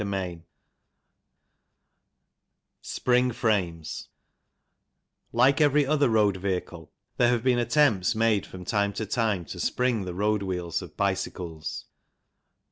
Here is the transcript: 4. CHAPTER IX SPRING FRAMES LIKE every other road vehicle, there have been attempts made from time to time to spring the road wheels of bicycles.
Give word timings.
4. 0.01 0.07
CHAPTER 0.07 0.25
IX 0.31 0.41
SPRING 2.81 3.31
FRAMES 3.33 4.09
LIKE 5.31 5.61
every 5.61 5.85
other 5.85 6.09
road 6.09 6.37
vehicle, 6.37 6.91
there 7.17 7.29
have 7.29 7.43
been 7.43 7.59
attempts 7.59 8.15
made 8.15 8.47
from 8.47 8.65
time 8.65 8.93
to 8.93 9.05
time 9.05 9.45
to 9.45 9.59
spring 9.59 10.05
the 10.05 10.15
road 10.15 10.41
wheels 10.41 10.81
of 10.81 10.97
bicycles. 10.97 11.85